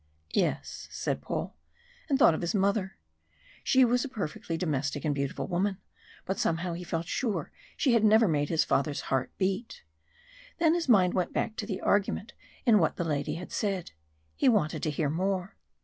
"Yes," 0.33 0.87
said 0.89 1.21
Paul, 1.21 1.55
and 2.09 2.17
thought 2.17 2.33
of 2.33 2.41
his 2.41 2.55
mother. 2.55 2.97
She 3.63 3.85
was 3.85 4.03
a 4.03 4.09
perfectly 4.09 4.57
domestic 4.57 5.05
and 5.05 5.13
beautiful 5.13 5.45
woman, 5.45 5.77
but 6.25 6.39
somehow 6.39 6.73
he 6.73 6.83
felt 6.83 7.05
sure 7.05 7.51
she 7.77 7.93
had 7.93 8.03
never 8.03 8.27
made 8.27 8.49
his 8.49 8.63
father's 8.65 9.01
heart 9.13 9.31
beat. 9.37 9.83
Then 10.57 10.73
his 10.73 10.89
mind 10.89 11.13
went 11.13 11.33
back 11.33 11.55
to 11.57 11.67
the 11.67 11.81
argument 11.81 12.33
in 12.65 12.79
what 12.79 12.95
the 12.95 13.03
lady 13.03 13.35
had 13.35 13.51
said 13.51 13.91
he 14.35 14.49
wanted 14.49 14.81
to 14.81 14.89
hear 14.89 15.07
more. 15.11 15.55